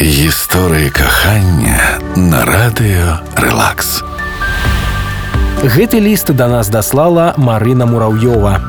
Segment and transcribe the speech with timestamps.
[0.00, 4.02] Гісторыі кахання на радыё Релакс.
[5.62, 8.60] Гэты лист до нас дослала Марина Муравьева.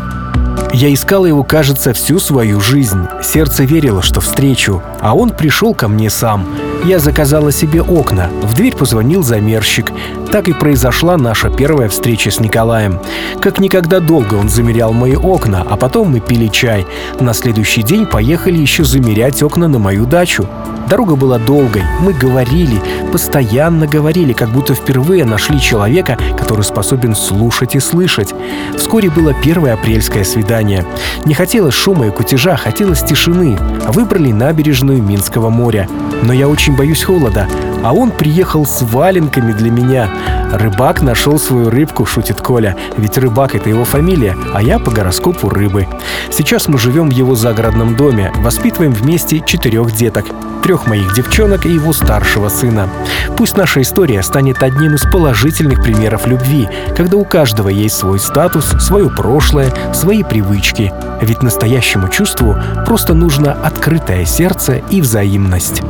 [0.71, 3.07] Я искала его, кажется, всю свою жизнь.
[3.23, 6.45] Сердце верило, что встречу, а он пришел ко мне сам.
[6.85, 8.29] Я заказала себе окна.
[8.43, 9.91] В дверь позвонил замерщик.
[10.31, 12.99] Так и произошла наша первая встреча с Николаем.
[13.41, 16.85] Как никогда долго он замерял мои окна, а потом мы пили чай.
[17.19, 20.47] На следующий день поехали еще замерять окна на мою дачу.
[20.87, 22.79] Дорога была долгой, мы говорили,
[23.11, 28.35] постоянно говорили, как будто впервые нашли человека, который способен слушать и слышать.
[28.77, 30.85] Вскоре было первое апрельское свидание.
[31.25, 33.57] Не хотелось шума и кутежа, хотелось тишины.
[33.87, 35.89] Выбрали набережную Минского моря.
[36.25, 37.47] Но я очень боюсь холода,
[37.83, 40.09] а он приехал с валенками для меня.
[40.51, 42.75] Рыбак нашел свою рыбку, шутит Коля.
[42.97, 45.87] Ведь рыбак— это его фамилия, а я по гороскопу рыбы.
[46.31, 50.25] Сейчас мы живем в его загородном доме, воспитываем вместе четырех деток
[50.65, 52.89] трех моих девчонок и его старшего сына.
[53.37, 56.67] Пусть наша история станет одним из положительных примеров любви,
[56.97, 60.91] когда у каждого есть свой статус, свое прошлое, свои привычки.
[61.21, 65.83] Ведь настоящему чувству просто нужно открытое сердце и взаимность.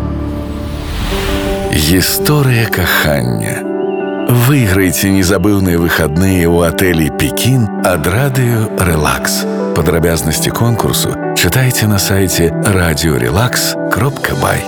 [1.77, 3.61] История кахання.
[4.29, 9.43] Выиграйте незабыўныя выходные у отелей «Пекин» от радио «Релакс».
[9.75, 14.63] Подробязности конкурсу читайте на сайте радиорелакс.бай.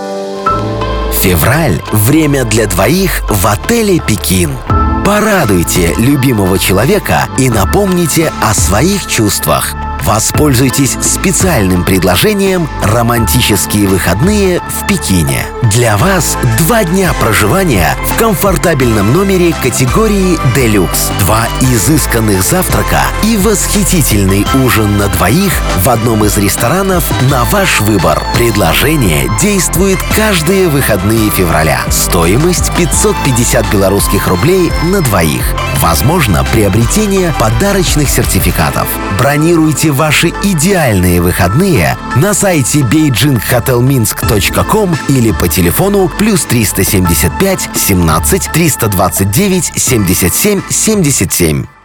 [1.14, 4.58] Февраль– время для двоих в отеле «Пекин».
[5.06, 9.74] Порадуйте любимого человека и напомните о своих чувствах–
[10.08, 15.46] Воспользуйтесь специальным предложением «Романтические выходные в Пекине».
[15.74, 24.46] Для вас два дня проживания в комфортабельном номере категории «Делюкс», два изысканных завтрака и восхитительный
[24.64, 25.52] ужин на двоих
[25.84, 28.24] в одном из ресторанов на ваш выбор.
[28.34, 31.82] Предложение действует каждые выходные февраля.
[31.90, 35.54] Стоимость 550 белорусских рублей на двоих.
[35.82, 38.88] Возможно приобретение подарочных сертификатов.
[39.20, 50.62] Бронируйте ваши идеальные выходные на сайте beijinghotelminsk.com или по телефону плюс 375 17 329 77
[50.70, 51.77] 77.